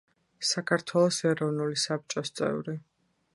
საქართველოს 0.51 1.19
ეროვნული 1.33 1.77
საბჭოს 1.83 2.35
წევრი. 2.41 2.77